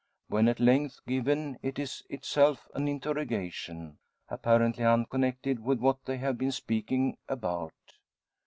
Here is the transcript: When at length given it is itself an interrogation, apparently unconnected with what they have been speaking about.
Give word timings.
When 0.29 0.47
at 0.47 0.59
length 0.59 1.05
given 1.05 1.59
it 1.61 1.77
is 1.77 2.01
itself 2.09 2.67
an 2.73 2.87
interrogation, 2.87 3.99
apparently 4.29 4.83
unconnected 4.83 5.59
with 5.59 5.79
what 5.79 6.05
they 6.05 6.17
have 6.17 6.39
been 6.39 6.51
speaking 6.51 7.17
about. 7.29 7.71